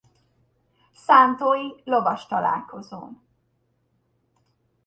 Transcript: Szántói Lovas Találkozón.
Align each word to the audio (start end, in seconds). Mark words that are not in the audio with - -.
Szántói 0.93 1.75
Lovas 1.83 2.25
Találkozón. 2.27 3.21